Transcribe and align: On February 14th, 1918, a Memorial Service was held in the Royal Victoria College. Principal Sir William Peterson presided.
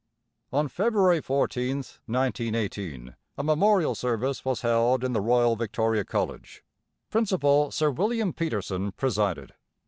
On 0.51 0.67
February 0.67 1.21
14th, 1.21 1.99
1918, 2.07 3.15
a 3.37 3.43
Memorial 3.43 3.93
Service 3.93 4.43
was 4.43 4.61
held 4.61 5.03
in 5.03 5.13
the 5.13 5.21
Royal 5.21 5.55
Victoria 5.55 6.03
College. 6.03 6.63
Principal 7.11 7.69
Sir 7.69 7.91
William 7.91 8.33
Peterson 8.33 8.93
presided. 8.93 9.53